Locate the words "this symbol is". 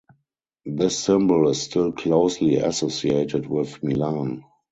0.65-1.61